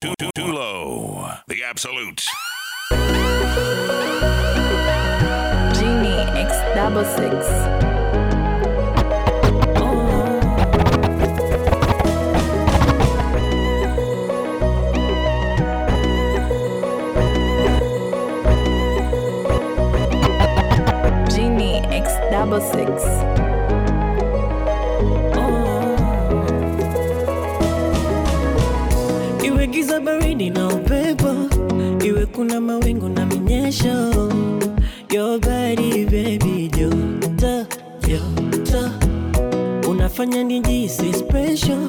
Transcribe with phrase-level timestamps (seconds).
[0.00, 1.28] Too, too, too low.
[1.48, 2.24] The absolute.
[5.74, 7.46] Genie X double six.
[22.30, 23.27] Double six.
[32.38, 34.12] kuna mawingu na minyesho.
[35.10, 37.66] Your body baby joto
[38.06, 38.90] joto,
[39.90, 41.88] unafanya nijisi special,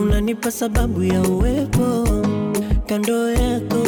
[0.00, 2.08] unanipa sababu ya uwepo.
[2.86, 3.87] Kando yako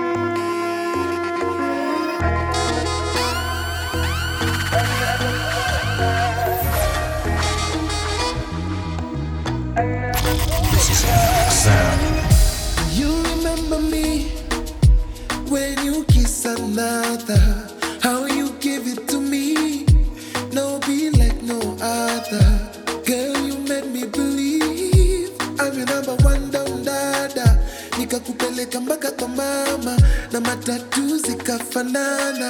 [16.45, 17.67] another.
[18.01, 19.85] How you give it to me?
[20.53, 22.45] No, be like no other.
[23.05, 25.29] Girl, you made me believe
[25.59, 27.59] I'm your number one down dada.
[27.97, 29.97] Nikakupeleka mpaka kwa mama
[30.31, 32.49] na matatu zikafanana.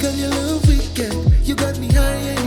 [0.00, 1.32] Girl, you love weekend.
[1.48, 2.37] You got me high.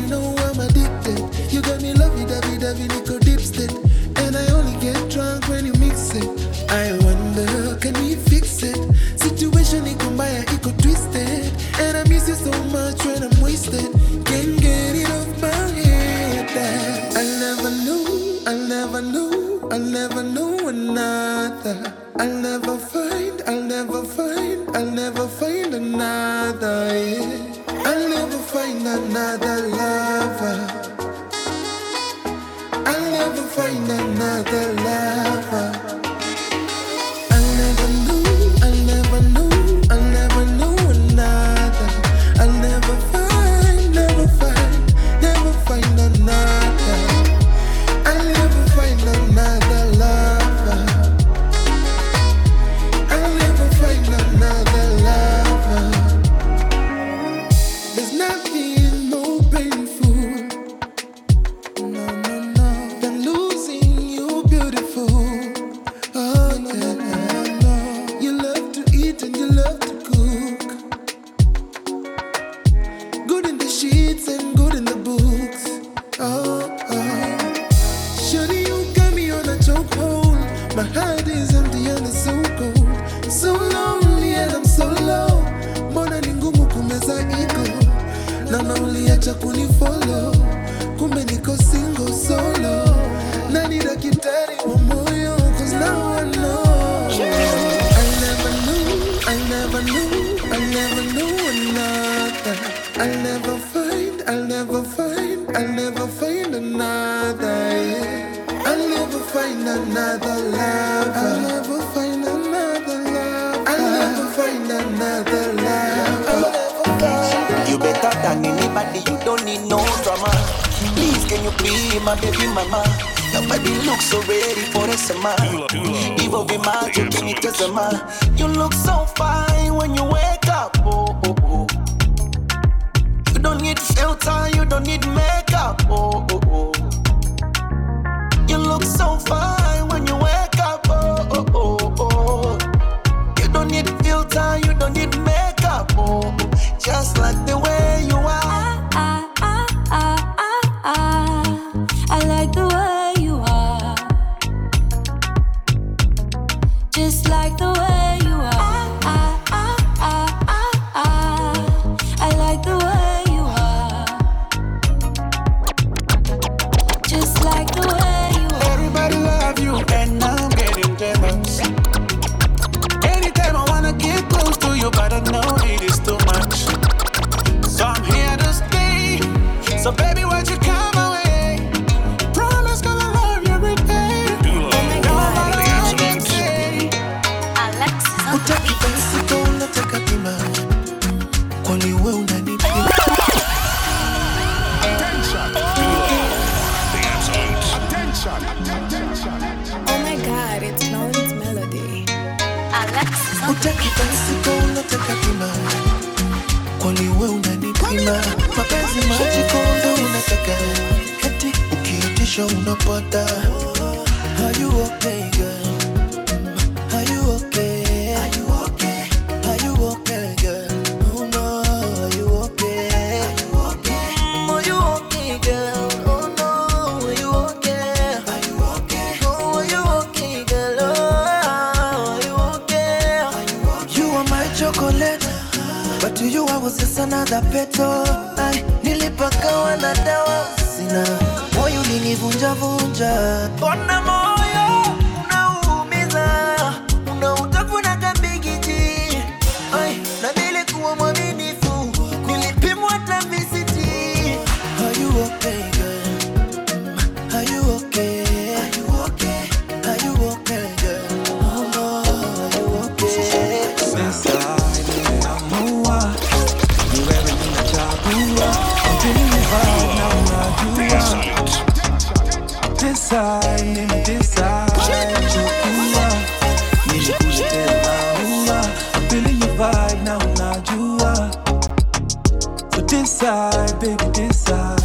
[283.12, 284.80] Decide, baby decide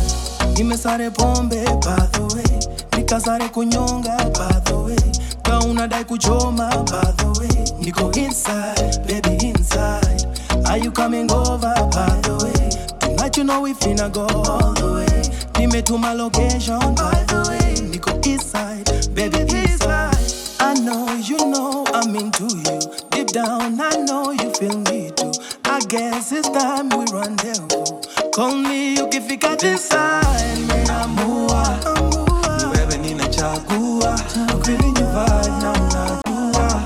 [0.56, 2.58] Nimesare pombe by the way.
[2.90, 5.12] Nikasare kunyonga by the way.
[5.44, 7.64] Ka unadai kuchoma by the way.
[7.80, 10.26] Niko inside, baby inside.
[10.66, 12.98] Are you coming over by the way?
[12.98, 15.22] Tonight you know we finna go all the way.
[15.54, 17.74] Nimetuma location by the way.
[17.92, 20.18] Niko inside, baby inside.
[20.58, 22.80] I know you know I'm into you.
[23.10, 25.30] Deep down I know you feel me too.
[25.64, 27.95] I guess it's time we rendezvous
[28.36, 31.78] Call me ukifika decide Nimeamua
[32.58, 34.18] Ni wewe ninachagua.
[34.62, 36.82] Feeling your vibe na unajua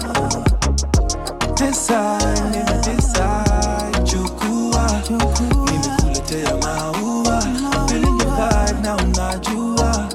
[1.54, 5.00] Decide, nime decide Chukua.
[5.10, 7.42] Nimekuletea maua.
[7.88, 10.08] Feeling your vibe na unajua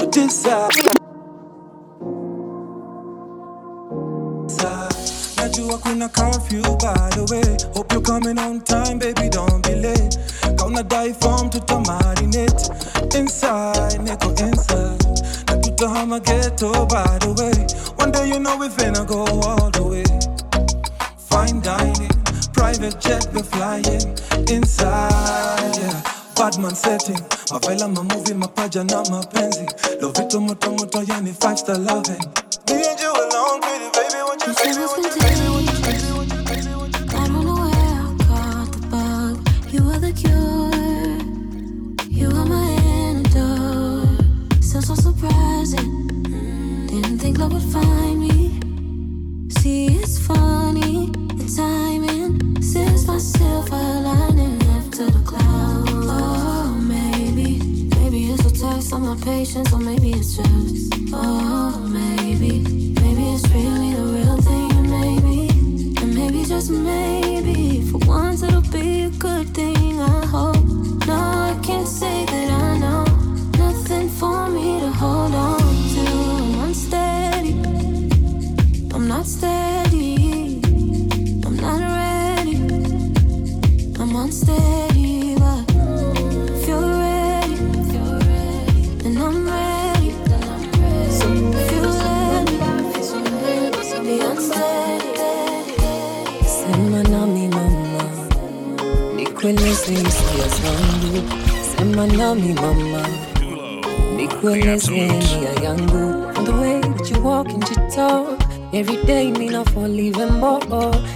[0.00, 0.96] So decide
[5.36, 7.56] Najua kuna curfew by the way.
[7.74, 9.65] Hope you're coming on time baby don't be late
[10.76, 12.70] Kauna die form tuta marinate.
[13.16, 15.22] Inside, niko inside.
[15.46, 17.66] Na tutahama ghetto by the way.
[17.96, 20.04] One day you know we finna go all the way.
[21.30, 22.10] Fine dining,
[22.52, 24.16] private jet we're flying.
[24.50, 26.02] Inside, yeah.
[26.36, 27.16] Badman setting,
[27.50, 29.66] mavela mamovie mapaja na mapenzi
[30.02, 32.20] Lovito moto moto yani five star loving
[56.78, 57.60] maybe,
[57.96, 59.72] maybe it's a taste of my patience.
[59.72, 62.60] Or maybe it's just oh maybe.
[63.02, 64.90] Maybe it's really the real thing.
[64.90, 65.48] Maybe,
[66.00, 70.00] and maybe just maybe for once it'll be a good thing.
[70.00, 70.64] I hope.
[71.06, 72.55] No, I can't say that I
[79.38, 80.60] I'm steady.
[81.44, 82.56] I'm not ready.
[84.00, 87.56] I'm unsteady, but if you're ready,
[89.02, 90.10] then I'm ready.
[91.10, 92.44] So if you let
[94.02, 95.04] me be unsteady,
[96.46, 98.04] Sema nami mama,
[99.16, 99.96] nikueleze
[101.76, 103.08] Sema nami mama.
[104.16, 108.45] Nikueleze nia yangu From the way that you walk and you talk
[108.78, 110.60] Every day me not fall even more.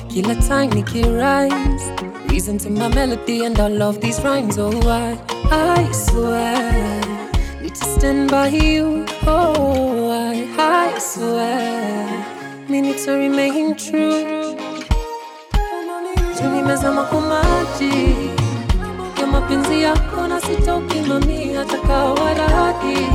[0.08, 1.84] Kila time nikirise
[2.30, 5.18] Reason to my melody and all of these rhymes Oh I,
[5.50, 7.00] I swear.
[7.62, 12.66] Need to stand by you Oh I, I swear.
[12.68, 14.56] Me need to remain true.
[16.38, 18.16] Tunimezama kwa maji.
[19.20, 23.06] Ya mapenzi yako na sitoki mami hata kawa radhi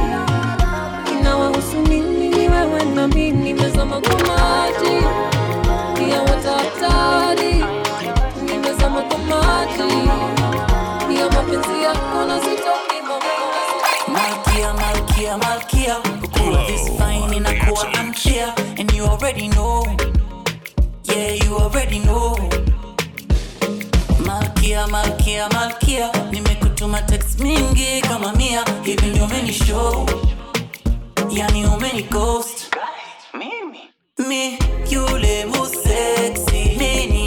[9.29, 12.39] maji ya mapenzi yako na
[14.08, 15.96] Malkia, Malkia, Malkia.
[16.22, 18.53] Kukuwa this fine inakuwa unclear.
[18.79, 19.86] And you already know.
[21.03, 22.36] Yeah, you already know.
[24.20, 26.12] Malkia, Malkia, Malkia.
[26.32, 28.63] Nimekutuma text mingi kama mia.
[28.84, 30.10] Hivi ndio umeni show.
[31.29, 32.75] Yani umeni ghost.
[34.27, 34.58] Mi
[34.89, 37.25] yule mu sexy.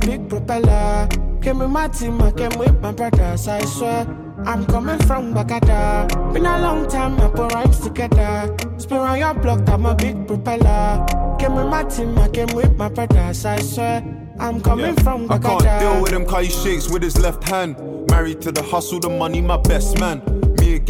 [0.00, 1.08] Big propeller.
[1.42, 4.06] Came with my team, I came with my brothers, I swear.
[4.46, 6.08] I'm coming from Bagada.
[6.32, 8.54] Been a long time, I put rhymes together.
[8.78, 11.06] Spin on your block, I'm a big propeller.
[11.38, 14.02] Came with my team, I came with my brothers, I swear.
[14.38, 15.60] I'm coming from I Bagada.
[15.60, 17.76] can't deal with him cause he shakes with his left hand.
[18.10, 20.22] Married to the hustle, the money, my best man.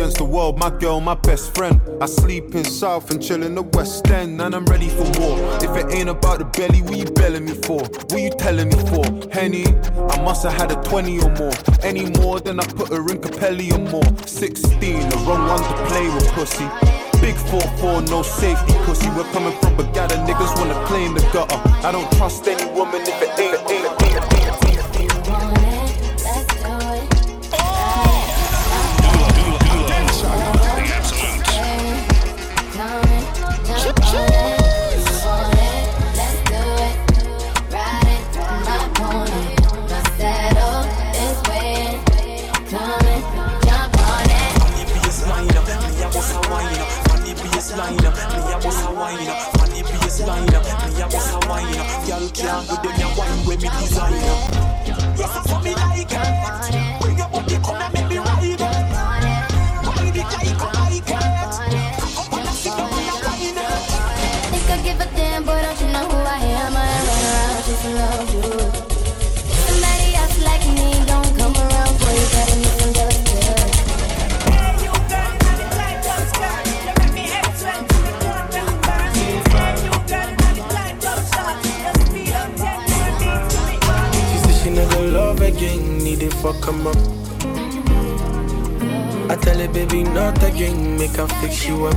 [0.00, 1.78] Against the world, my girl, my best friend.
[2.00, 5.37] I sleep in South and chill in the West End, and I'm ready for war.
[5.61, 7.83] If it ain't about the belly, what you belling me for?
[7.83, 9.04] What you telling me for?
[9.30, 11.52] Henny, I must have had a 20 or more.
[11.83, 14.26] Any more than I put her in Capelli or more.
[14.26, 16.64] 16, the wrong one to play with pussy.
[17.21, 19.11] Big 4-4, no safety pussy.
[19.11, 21.61] We're coming from Bagada, niggas wanna claim the gutter.
[21.87, 24.29] I don't trust any woman if it ain't, ain't, ain't, ain't, ain't,
[49.21, 49.61] Think
[86.52, 86.97] fuck him up.
[89.30, 91.97] I tell her, baby, not again, make her fix you up.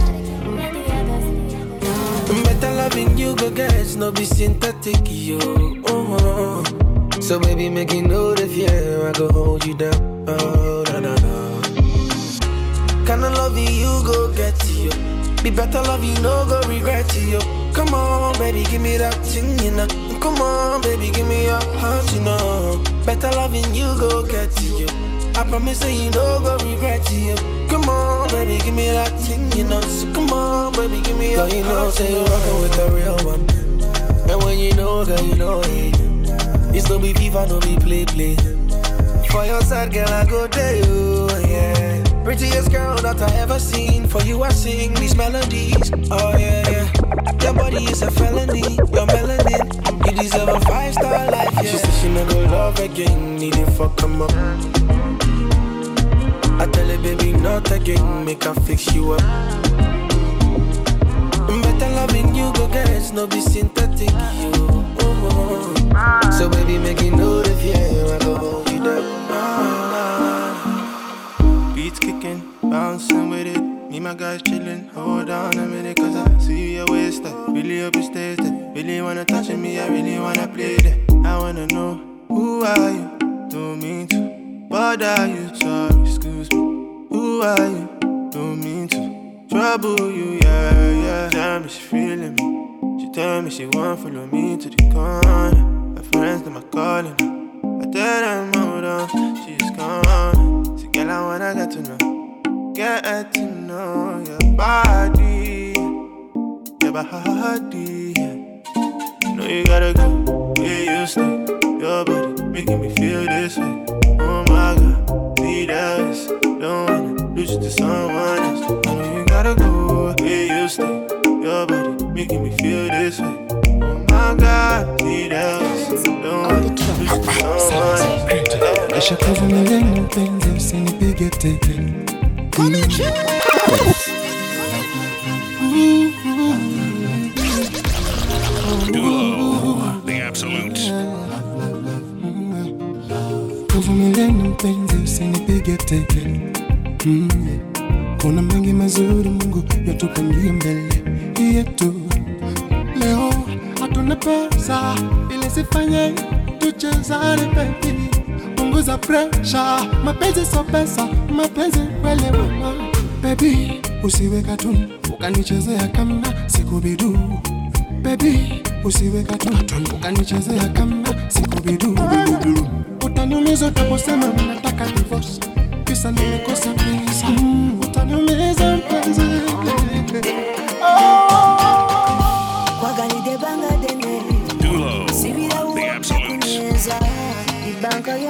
[2.43, 5.39] Better loving you, go guys, no be synthetic, yo.
[5.87, 6.63] Oh,
[7.19, 10.25] So, baby, make you know the fear, I go hold you down.
[10.27, 11.61] Oh, na na na.
[13.05, 14.91] Kinda loving you, go get you.
[15.43, 17.39] Be better love you, no go regret you.
[17.73, 19.87] Come on, baby, give me that thing, you know.
[20.19, 22.92] Come on, baby, give me your heart, you know.
[23.05, 24.87] Better loving you, go get to you.
[25.35, 27.35] I promise that you no go regret you.
[27.67, 29.81] Come on, baby, give me that thing, you know.
[29.81, 32.31] So come on, baby, give me your Girl, you know, say you you know.
[32.31, 34.29] rockin' with the real one.
[34.31, 35.95] And when you know, girl, you know it.
[36.75, 38.35] It's no be FIFA, no be play play.
[39.27, 42.03] For your side, girl, I go there, you, yeah.
[42.23, 44.07] Prettiest girl that I ever seen.
[44.07, 45.91] For you, I sing these melodies.
[46.09, 47.41] Oh yeah, yeah.
[47.43, 48.75] Your body is a felony.
[48.75, 49.82] Your melanin,
[50.13, 51.53] deserve a five star life.
[51.55, 51.61] Yeah.
[51.61, 54.31] She said she never love again, need to fuck him up.
[56.61, 59.21] I tell her, baby, not again, make her fix you up.
[61.63, 64.51] Better loving you, go get it, no be synthetic, you.
[64.99, 66.31] Oh, oh.
[66.31, 68.72] So, baby, make you know the fear, I go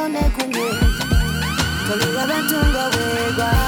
[0.03, 0.65] yone kunye
[1.89, 3.62] wega niboli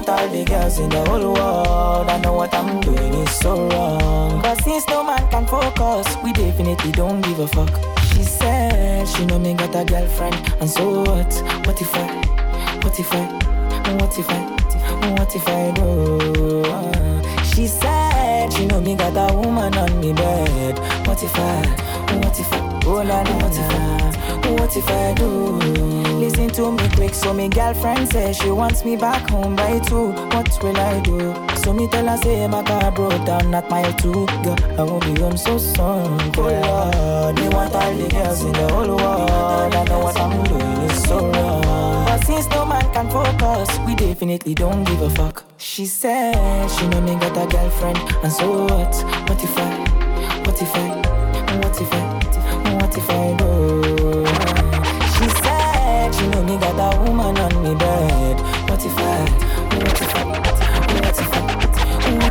[0.00, 2.08] want all the girls in the whole world.
[2.08, 4.40] I know what I'm doing is so wrong.
[4.42, 7.70] But since no man can focus, we definitely don't give a fuck.
[8.12, 11.32] She said she know me got a girlfriend, and so what?
[11.66, 12.06] What if I?
[12.82, 13.24] What if I?
[13.98, 14.40] What if I?
[15.16, 16.64] What if I do?
[17.44, 20.78] She said she know me got a woman on me bed.
[21.06, 21.66] What if I?
[22.22, 22.80] What if I?
[22.86, 24.50] Oh la la, what if I?
[24.52, 25.26] What if I do?
[26.18, 30.12] Listen to me quick, so me girlfriend says she wants me back home by two.
[30.12, 31.49] What will I do?
[31.70, 34.26] So me tell her say my car broke down at mile two.
[34.42, 36.18] Girl, I won't be home so soon.
[36.36, 39.74] Oh Lord, me want all the girls in the whole world.
[39.76, 42.06] I know what I'm doing is so wrong.
[42.06, 45.44] But since no man can focus, we definitely don't give a fuck.
[45.58, 48.92] She said she know me got a girlfriend, and so what?
[49.28, 49.70] What if I?
[50.42, 50.88] What if I?
[51.62, 52.02] What if I?
[52.82, 54.26] What if I do?
[55.14, 58.40] She said she know me got a woman on me bed.
[58.68, 59.20] What if I?
[59.78, 60.24] What if I?
[60.26, 61.39] What if I?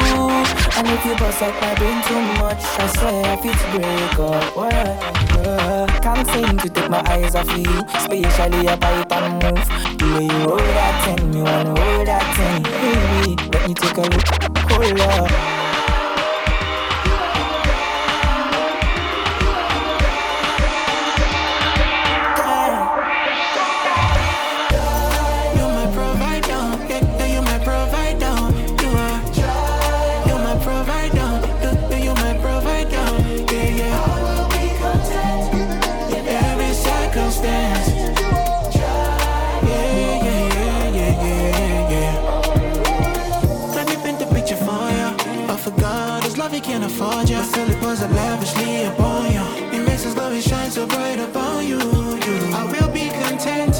[0.00, 0.32] too.
[0.78, 4.56] And if you bust up I brain too much, I swear if it's break up.
[4.56, 4.98] Well,
[5.38, 9.98] uh, can't seem to take my eyes off you, especially a pipe and move.
[9.98, 13.48] The way you hold that thing, you wanna hold that thing, baby.
[13.52, 15.61] Let me take a look, hold up.
[48.54, 49.42] richly upon you.
[49.72, 51.78] It makes us love shine so bright upon you.
[51.78, 52.36] you.
[52.54, 53.71] I will be content.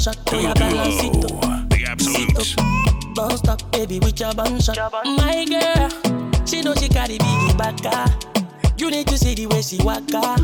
[0.00, 0.16] shot.
[0.26, 0.54] Cool, cool.
[1.68, 3.14] The absolute.
[3.14, 4.78] don't stop, baby, with your bum shot.
[5.04, 8.06] My girl, she know she carry big baka.
[8.78, 10.36] You need to see the way she waka.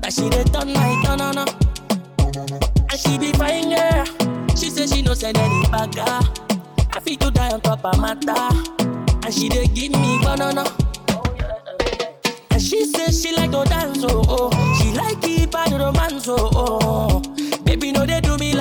[0.00, 1.50] That she dey turn my turn on up.
[2.90, 4.04] And she be fine girl.
[4.56, 6.20] She say she no send any baka.
[6.92, 8.32] I feel to die on top of matter.
[9.24, 10.64] And she dey give me banana.
[12.50, 14.50] And she say she like to dance, oh, oh.
[14.80, 17.13] She like keep her romance, oh, oh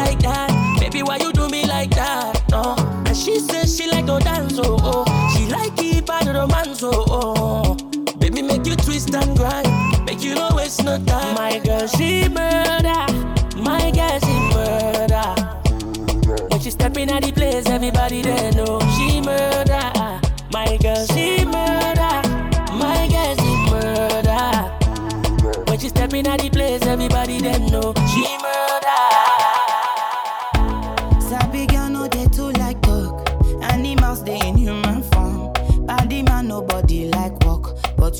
[0.06, 0.50] like that?
[0.80, 2.50] Baby, why you do me like that?
[2.50, 2.76] No.
[3.06, 5.06] And she says she like to dance, oh, oh.
[5.34, 7.76] She like it by the romance, oh, oh.
[8.20, 9.68] Baby, make you twist and grind.
[10.06, 11.36] Make you no waste no time.
[11.36, 13.02] My girl, she murder.
[13.58, 15.30] My girl, she murder.
[16.50, 18.80] When she step in at the place, everybody they know.
[18.96, 19.86] She murder.
[20.52, 22.16] My girl, she murder.
[22.82, 25.64] My girl, she murder.
[25.68, 27.94] When she step in at the place, everybody they know.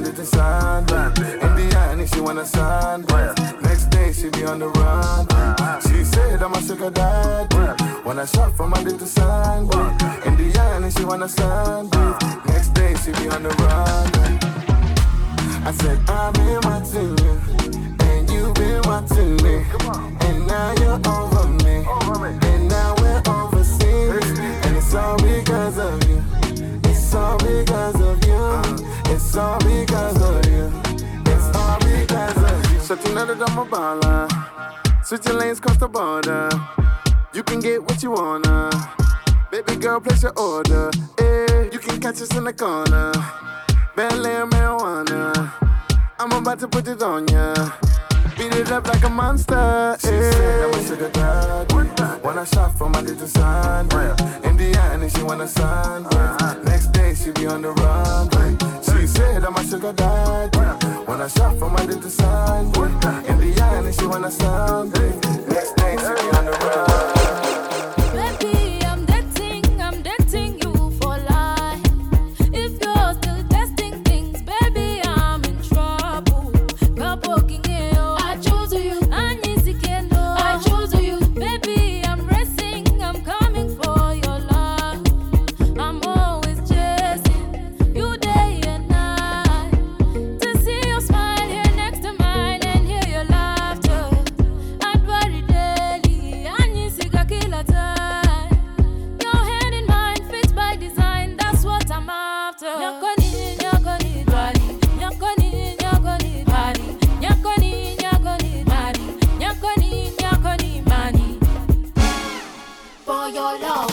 [0.00, 3.04] My little son, in the end, she want a son.
[3.60, 5.26] Next day she be on the run.
[5.82, 7.54] She said I'm a sugar daddy.
[8.02, 9.64] When I shop for my little son,
[10.24, 11.90] in the end, she want a son.
[12.46, 14.08] Next day she be on the run.
[15.66, 17.38] I said I've been watching you,
[18.00, 19.66] and you've been watching me,
[20.24, 21.84] and now you're over me,
[22.48, 26.22] and now we're overseas, and it's all because of you.
[26.84, 28.19] It's all because of you.
[29.12, 30.70] It's all because of you.
[31.26, 32.80] It's all because of you.
[32.80, 34.28] Shut another dumb baller.
[35.04, 36.48] Switching lanes cross the border.
[37.34, 38.70] You can get what you wanna.
[39.50, 40.90] Baby girl, place your order.
[41.18, 43.12] Eh, you can catch us in the corner.
[43.96, 45.52] Bel Air marijuana.
[46.18, 47.54] I'm about to put it on ya.
[48.38, 49.96] Beat it up like a monster.
[50.00, 51.72] She said I'm a sugar dad.
[52.22, 53.86] When I shot for my little son.
[54.44, 56.04] In the end, she want a son.
[56.64, 58.69] Next day she be on the run.
[59.20, 60.56] Said I'm a sugar dad.
[61.06, 62.66] When I shot for my little son.
[63.28, 64.88] In the end, she want a son.
[64.90, 67.19] Next day she be on the run.
[113.34, 113.90] Your love,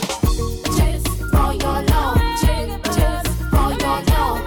[0.77, 4.41] just for your love, just, for your love,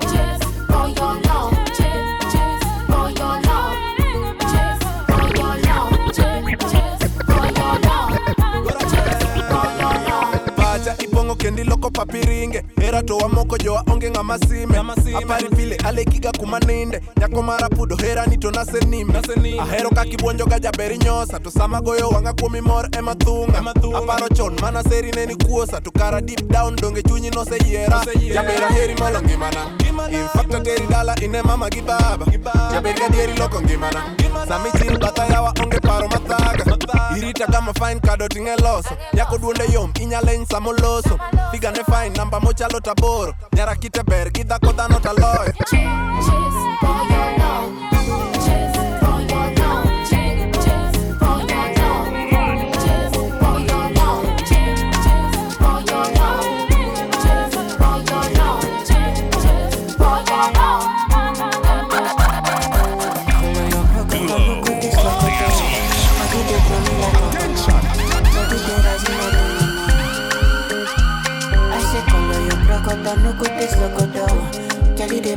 [0.00, 3.76] just for your love, just, for your love, just for your love,
[4.52, 7.76] just, for your love, just for your
[10.06, 10.56] love.
[10.56, 14.78] pacha ipongo kendi loko papiringe hera to wamoko jowa onge ng'ama sime
[15.16, 19.14] apari pile alekiga kuma ninde nyako mara pudo hera ni to nase nime
[19.60, 23.58] ahero kakibuonjo ga jaberi nyosa to sama goyo wang'a kuomi mor ema thung'a
[23.98, 25.80] aparo chon mana seri ne ni kuosa.
[25.80, 28.04] To kara deep down donge chunyi noseyiera
[28.34, 29.70] jaber aheri malo ngimana.
[30.10, 32.26] Infakta teri dala ine mama gi baba
[32.72, 34.02] jaber gadieri loko ngimana.
[34.48, 36.64] Sami chil batha yawa onge paro mathaga
[37.16, 41.18] irita kama fine kado ting'e loso nyako duonde yom inyaleny samoloso
[41.52, 42.40] figane fine namba
[42.74, 44.30] mochalo taboro nyara kite ber
[44.72, 45.52] dhano taloyo
[48.06, 48.33] No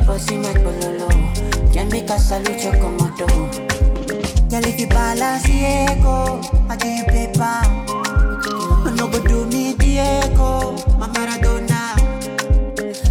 [0.08, 0.18] though.
[0.18, 1.08] Girl, they bossy my bololo.
[1.72, 3.26] Can make a salute your komodo.
[4.50, 7.62] Girl, if you balance Diego, I give you paper.
[8.96, 11.96] No do me Diego, my Maradona.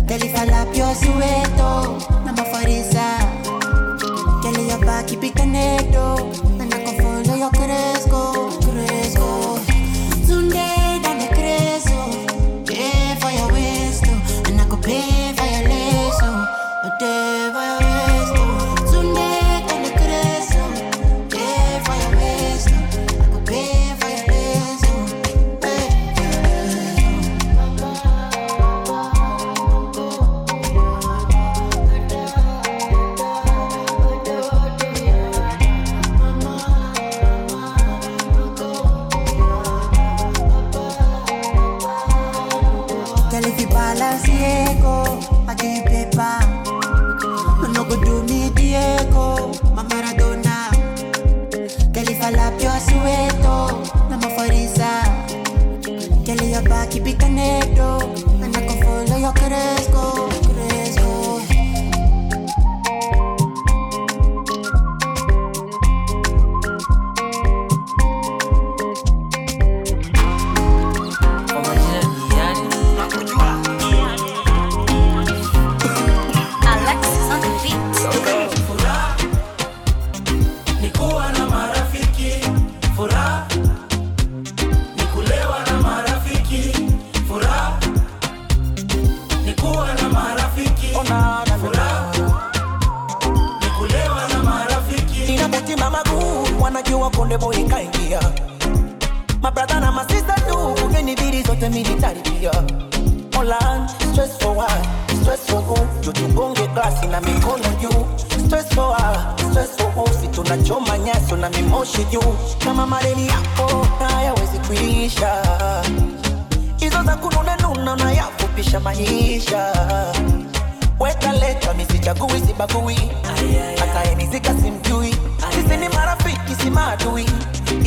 [0.07, 3.07] Girl, if I lap your sueto, I'm a farisa.
[4.41, 7.96] Girl, your back keep it connected, and I can follow your cresco,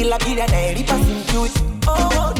[0.01, 1.51] Ila bila anayelipa simjui.
[1.87, 2.40] Oh, ni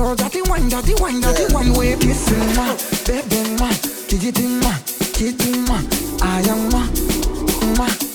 [0.00, 2.72] Girl, that the wine, that the wine, that the wine way kissing ma,
[3.04, 3.68] baby ma,
[4.08, 4.72] kicking ma,
[5.12, 5.76] kicking ma,
[6.22, 6.88] I am ma,
[7.76, 8.09] ma.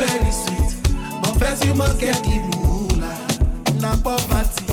[0.00, 0.72] Very sweet,
[1.22, 3.16] but first you must get the ruler.
[3.80, 4.64] Na poverty.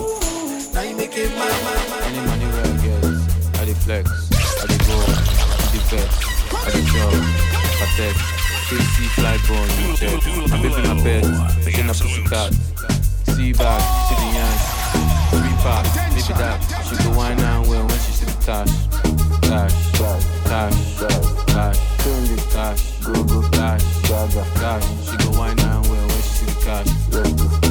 [0.74, 2.04] Now you make it man man man.
[2.08, 4.06] any money where i get i dey flex
[4.62, 6.10] i dey go i dey vex
[6.54, 7.14] i dey chop
[7.80, 8.16] patek
[8.70, 10.22] crazy fly born you check.
[10.54, 11.26] I'm living baby na pet
[11.64, 12.54] say na pussy cat
[13.34, 14.66] see back see the yansh
[15.34, 16.58] three pack maybe that.
[16.88, 18.72] She go wine and well when she see the tash.
[19.48, 20.78] Tash, tash, tash,
[21.48, 21.80] tash,
[22.54, 23.97] tash, go go tash.
[24.18, 24.44] Gaga.
[24.56, 26.88] Cash, she go wine now, well when she got cash.
[27.12, 27.67] Let's go.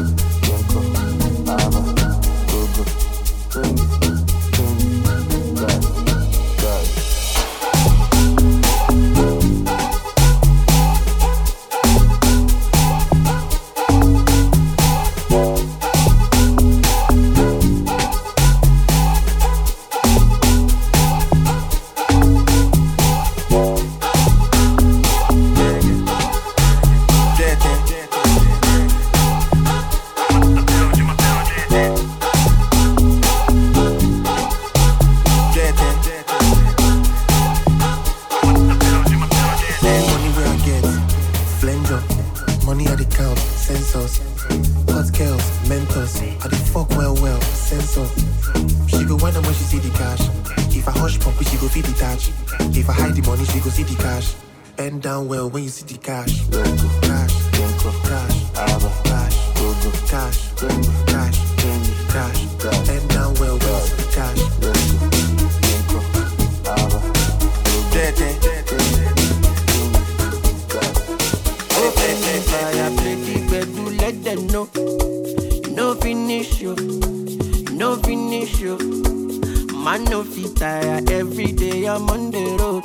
[79.87, 82.85] Man no fit tire every day I'm on the road.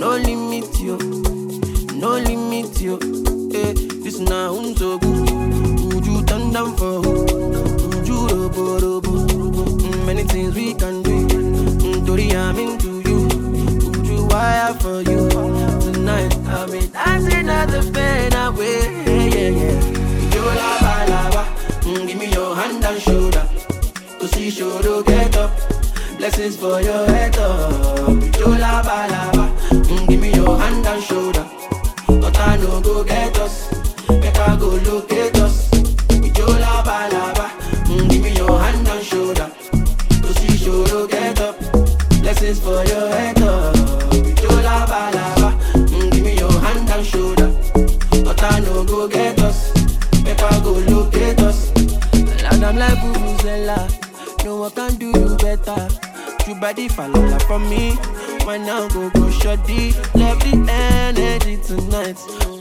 [0.00, 0.96] No limit you,
[2.00, 2.94] no limit you.
[3.54, 3.72] Eh,
[4.02, 6.06] this now unso good.
[6.06, 7.00] You turn down for?
[7.02, 9.10] Would you robo robo?
[9.10, 11.28] Mm, Many things we can do.
[11.28, 13.18] Mm, Tori, I'm into you.
[13.90, 15.28] Would you wire for you?
[15.92, 18.80] Tonight I'll be dancing at the pain away.
[19.04, 20.34] Yeah, yeah.
[20.34, 22.06] You lava lava.
[22.06, 23.46] Give me your hand and shoulder.
[24.18, 25.29] To see shoulder get.
[26.30, 28.08] Blessings for your head up.
[28.38, 29.52] You lava lava.
[29.72, 31.44] Mm, give me your hand and shoulder.
[32.06, 33.68] But I no go get us.
[34.08, 35.39] Make I go locate.
[56.70, 57.92] Body fall from me.
[58.44, 59.92] Why now go go shoddy?
[60.14, 62.16] Love the energy tonight.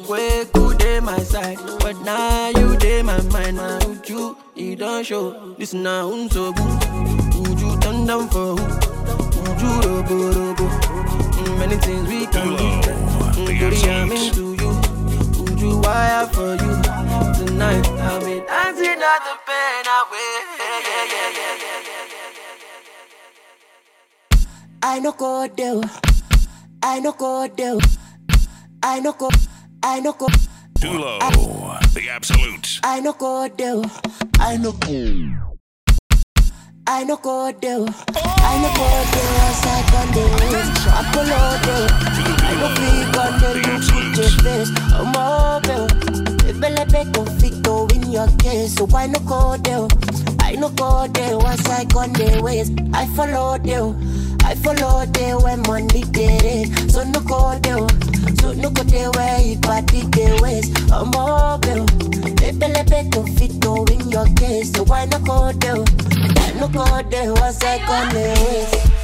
[0.10, 3.58] Way cool day my side, but now you day my mind.
[3.58, 5.54] Now would you, you don't show.
[5.60, 7.48] This now unso good.
[7.50, 8.66] Would you turn down for who?
[9.44, 10.66] Would you robo robo?
[10.66, 12.68] Mm, Many things we can do.
[13.38, 14.72] Mm, I'm into you.
[15.44, 16.74] Would you wire for you?
[17.46, 20.32] Tonight I'll be dancing at the pain away.
[20.58, 21.09] Yeah, yeah, yeah,
[24.82, 25.82] I no go there.
[26.82, 27.78] I no go there.
[28.82, 29.30] I no go.
[29.84, 30.28] I no go.
[30.80, 31.20] Dulo,
[31.94, 32.80] the absolute.
[32.84, 33.82] I no go there.
[34.40, 34.88] I no go.
[36.88, 37.86] I no go there.
[38.16, 39.36] I no go there.
[39.44, 40.24] Outside on the.
[40.90, 41.88] I pull out there.
[42.42, 44.72] I no feel on the look with your face.
[44.94, 45.88] I'm over.
[46.50, 48.76] Ebelebe conflicto in your case.
[48.76, 49.88] So I no go there.
[50.40, 51.38] I no go there.
[51.38, 52.72] Once I on the ways.
[52.94, 53.94] I follow there.
[54.50, 56.92] I follow there when money get it.
[56.92, 57.78] So no go there.
[57.78, 57.88] Oh.
[58.42, 60.74] So no go there where it party the ways.
[60.92, 61.86] I'm over.
[62.42, 64.72] Ebelebe conflicto in your case.
[64.72, 65.76] So I no go there.
[65.78, 65.86] Oh?
[66.38, 67.32] I no go there.
[67.32, 68.99] Once I on the eh?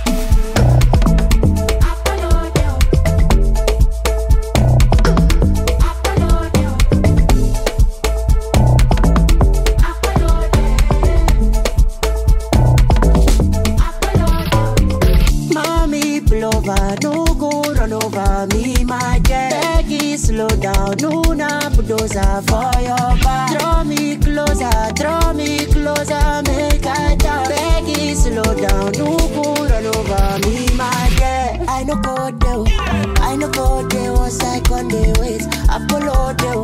[34.44, 35.48] I con the ways.
[35.70, 36.62] I follow there,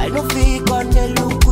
[0.00, 1.43] I no feel on the look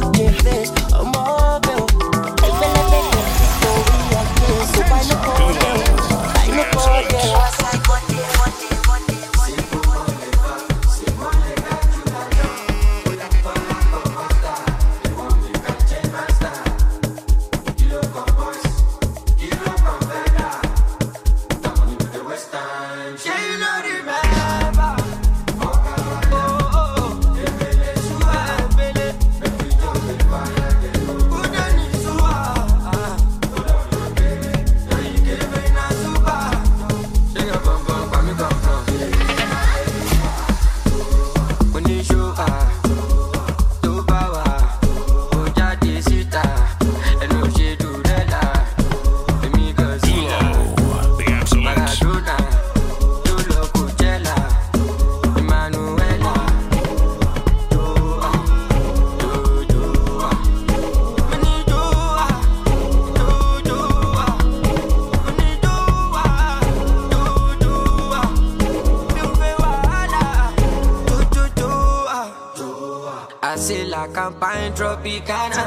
[75.03, 75.62] campagne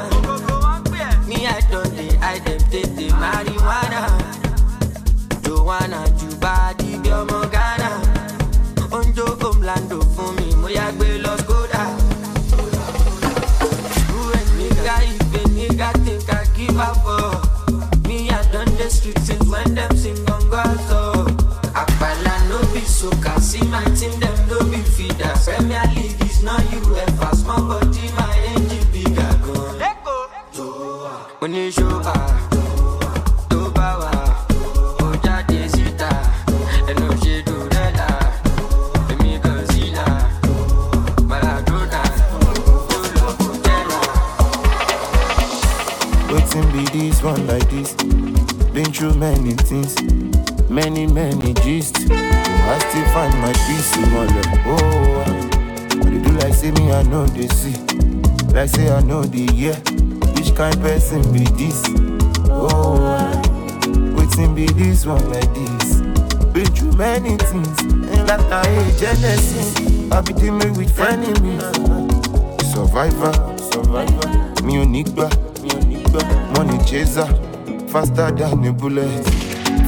[78.06, 79.24] faster than a bullet.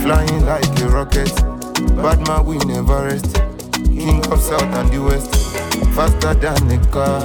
[0.03, 1.35] Flying like a rocket.
[1.97, 3.35] Bad man, we never rest.
[3.85, 5.35] King of South and the West.
[5.95, 7.21] Faster than a car.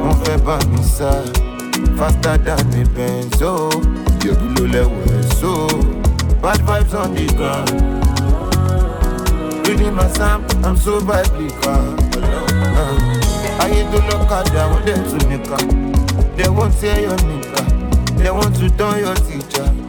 [0.00, 0.56] Wọ́n fẹ́ bá.
[1.98, 3.42] Faster than a Benz.
[3.42, 3.70] Oh,
[4.24, 5.52] yẹ̀bù ló lẹ́wọ̀ so.
[6.42, 7.70] Bad vibes on the ground.
[9.66, 11.84] Reading my psalm, I'm so biblical.
[13.62, 15.64] Ayé tó lọ́kadà, wọ́n dẹ̀ tún nìkan.
[16.36, 17.62] They won't say your nigga.
[18.18, 19.83] They want to turn your teacher.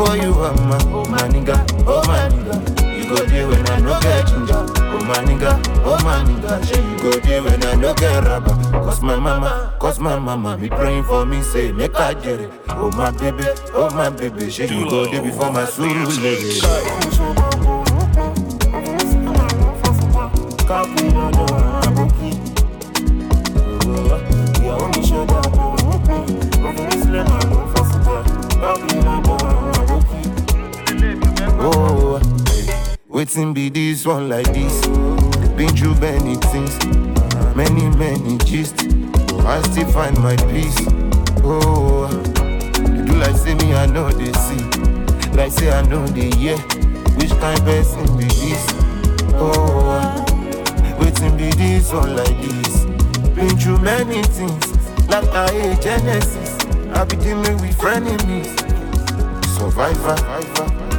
[0.00, 2.56] Before you are my, oh my nigga, oh my nigga.
[2.96, 4.54] You go there when I no get ginger.
[4.56, 6.64] Oh my nigga, oh my nigga.
[6.66, 8.54] Shey you go there when I no get rubber.
[8.72, 12.50] Cause my mama, cause my mama be praying for me, say make I get it.
[12.70, 13.44] Oh my baby,
[13.74, 14.48] oh my baby.
[14.50, 16.60] Shey you go there before my suru lady.
[28.62, 29.29] Oh,
[33.20, 34.86] waiting be this one like this.
[35.54, 36.74] Been through many things,
[37.54, 38.86] many, many gist.
[39.44, 40.80] I still find my peace.
[41.44, 44.64] Oh, they do like say me, I know they see.
[45.36, 46.56] Like say I know they hear.
[47.18, 48.64] Which kind person be this?
[49.34, 50.24] Oh,
[50.98, 52.86] waiting be this one like this.
[53.34, 54.66] Been through many things,
[55.10, 56.56] like I hate Genesis.
[56.94, 58.48] I be dealing with frenemies.
[59.58, 60.89] Survivor, me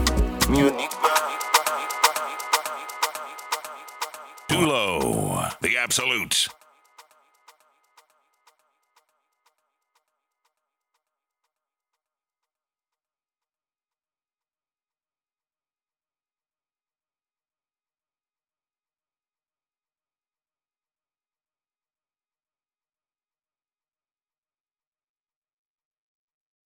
[5.82, 6.61] absolute.